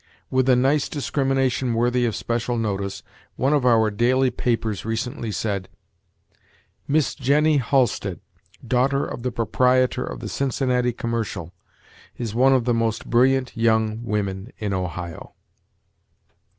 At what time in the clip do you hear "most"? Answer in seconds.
12.73-13.11